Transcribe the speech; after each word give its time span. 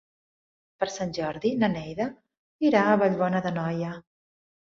Per 0.83 0.87
Sant 0.93 1.11
Jordi 1.17 1.51
na 1.63 1.69
Neida 1.73 2.07
irà 2.69 2.81
a 2.93 2.97
Vallbona 3.03 3.45
d'Anoia. 3.47 3.93